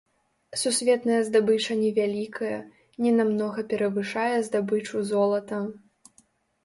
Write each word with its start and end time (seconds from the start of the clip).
Сусветная 0.61 1.19
здабыча 1.27 1.73
невялікая, 1.83 2.57
ненамнога 3.09 3.67
перавышае 3.75 4.35
здабычу 4.49 5.07
золата. 5.15 5.65